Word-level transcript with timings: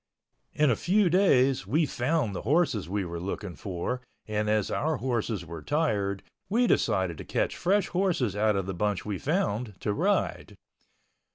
In 0.55 0.71
a 0.71 0.75
few 0.75 1.11
days 1.11 1.67
we 1.67 1.85
found 1.85 2.33
the 2.33 2.41
horses 2.41 2.89
we 2.89 3.05
were 3.05 3.19
looking 3.19 3.55
for, 3.55 4.01
and 4.27 4.49
as 4.49 4.71
our 4.71 4.97
horses 4.97 5.45
were 5.45 5.61
tired, 5.61 6.23
we 6.49 6.65
decided 6.65 7.19
to 7.19 7.23
catch 7.23 7.55
fresh 7.55 7.87
horses 7.89 8.35
out 8.35 8.55
of 8.55 8.65
the 8.65 8.73
bunch 8.73 9.05
we 9.05 9.19
found 9.19 9.75
to 9.81 9.93
ride. 9.93 10.57